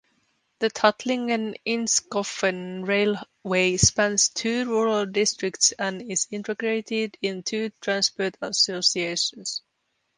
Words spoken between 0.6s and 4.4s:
Tuttlingen–Inzigkofen railway spans